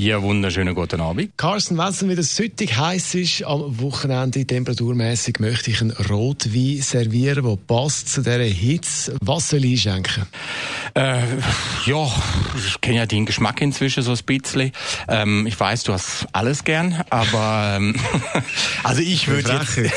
[0.00, 1.36] Ja, wunderschönen guten Abend.
[1.36, 7.44] Carsten, wenn es wieder süttig heiß ist, am Wochenende temperaturmäßig möchte ich einen Rotwein servieren,
[7.44, 9.14] der passt zu dieser Hitze.
[9.20, 10.22] Was soll ich einschenken?
[10.94, 11.20] Äh,
[11.84, 12.10] ja,
[12.56, 14.72] ich kenne ja den Geschmack inzwischen so ein bisschen.
[15.06, 17.94] Ähm, ich weiß, du hast alles gern, aber ähm,
[18.82, 19.92] also ich würde jetzt,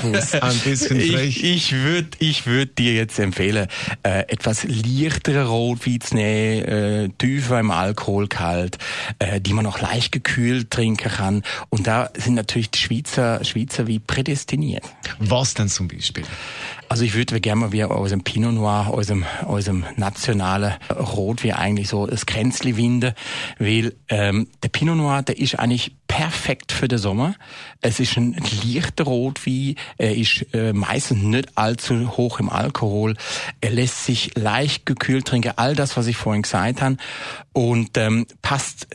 [0.00, 1.36] Fuß, ein bisschen frech.
[1.36, 3.68] ich, ich würde ich würd dir jetzt empfehlen,
[4.04, 8.78] äh, etwas leichtere Rotwein zu nehmen, äh, tiefer im Alkohol kalt,
[9.18, 11.42] äh, die man auch leicht gekühlt trinken kann.
[11.68, 14.84] Und da sind natürlich die Schweizer, Schweizer wie prädestiniert.
[15.18, 16.24] Was denn zum Beispiel?
[16.88, 20.74] Also ich würde gerne mal wieder aus dem Pinot Noir, aus dem, aus dem nationalen
[20.90, 23.14] Rot, wie eigentlich so das Kränzli winde,
[23.58, 27.34] weil ähm, der Pinot Noir, der ist eigentlich perfekt für den Sommer.
[27.80, 33.16] Es ist ein leichter Rotwein, er ist äh, meistens nicht allzu hoch im Alkohol,
[33.60, 36.98] er lässt sich leicht gekühlt trinken, all das, was ich vorhin gesagt habe,
[37.52, 38.86] und ähm, passt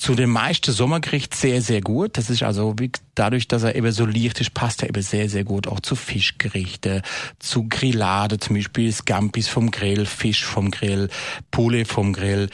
[0.00, 2.16] zu dem meisten Sommergericht sehr, sehr gut.
[2.16, 5.28] Das ist also wie, dadurch, dass er eben so leicht ist, passt er eben sehr,
[5.28, 7.02] sehr gut auch zu Fischgerichte,
[7.38, 11.10] zu Grillade, zum Beispiel Scampis vom Grill, Fisch vom Grill,
[11.50, 12.48] Poulet vom Grill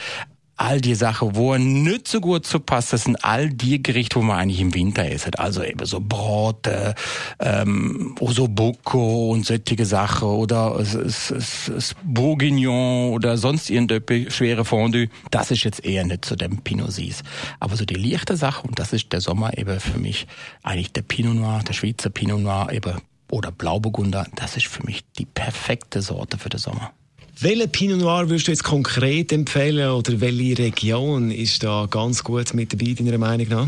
[0.57, 4.15] all die Sachen, wo er nicht so gut zu passt, das sind all die Gerichte,
[4.17, 5.39] wo man eigentlich im Winter isst.
[5.39, 6.95] Also eben so Brote,
[7.39, 14.65] ähm, Osobuco und solche Sachen oder es, es, es, es Bourguignon oder sonst irgendeine schwere
[14.65, 15.09] Fondue.
[15.29, 17.21] Das ist jetzt eher nicht zu dem Pinot Sis.
[17.59, 20.27] Aber so die leichte Sache, und das ist der Sommer eben für mich
[20.63, 22.93] eigentlich der Pinot Noir, der Schweizer Pinot Noir eben
[23.29, 26.93] oder Blauburgunder, das ist für mich die perfekte Sorte für den Sommer.
[27.39, 32.51] Welchen Pinot Noir würdest du jetzt konkret empfehlen oder welche Region ist da ganz gut
[32.55, 33.67] mit dabei, deiner Meinung nach?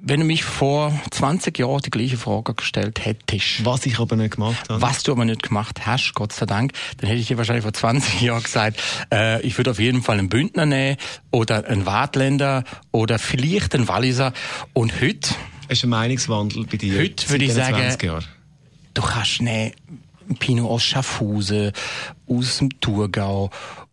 [0.00, 3.64] Wenn du mich vor 20 Jahren die gleiche Frage gestellt hättest.
[3.64, 4.82] Was ich aber nicht gemacht habe.
[4.82, 7.72] Was du aber nicht gemacht hast, Gott sei Dank, dann hätte ich dir wahrscheinlich vor
[7.72, 8.82] 20 Jahren gesagt,
[9.12, 10.96] äh, ich würde auf jeden Fall einen Bündner nehmen
[11.30, 14.32] oder einen Wartländer oder vielleicht einen Walliser.
[14.72, 15.30] Und heute...
[15.68, 16.98] Es ist ein Meinungswandel bei dir.
[16.98, 17.96] Heute würde ich sagen,
[18.94, 19.72] du kannst nehmen
[20.36, 21.72] Pinot aus Schaffhausen,
[22.26, 23.50] aus dem Thurgau,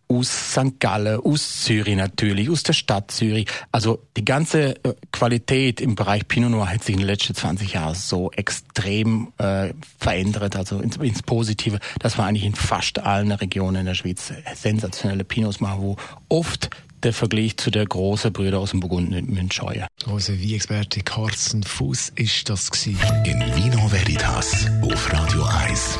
[0.08, 0.80] aus St.
[0.80, 3.48] Gallen, aus Zürich natürlich, aus der Stadt Zürich.
[3.72, 7.74] Also die ganze äh, Qualität im Bereich Pinot Noir hat sich in den letzten 20
[7.74, 13.32] Jahren so extrem äh, verändert, also ins, ins Positive, dass wir eigentlich in fast allen
[13.32, 15.96] Regionen in der Schweiz sensationelle Pinots machen, wo
[16.30, 16.70] oft
[17.04, 19.86] der Vergleich zu der großen Brüder aus dem Burgund nicht scheuen.
[20.08, 23.00] Also wie Experte Carsten Fuß ist das gewesen.
[23.26, 26.00] In Vino Veritas auf Radio 1.